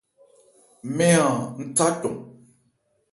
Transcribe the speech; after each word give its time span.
Mɛ́n-an, 0.95 1.35
ń 1.65 1.69
tha 1.75 1.87
cɔn. 2.01 2.15